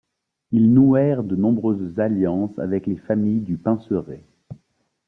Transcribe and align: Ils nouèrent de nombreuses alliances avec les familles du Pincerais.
Ils 0.49 0.73
nouèrent 0.73 1.23
de 1.23 1.35
nombreuses 1.35 1.99
alliances 1.99 2.57
avec 2.57 2.87
les 2.87 2.97
familles 2.97 3.41
du 3.41 3.59
Pincerais. 3.59 4.25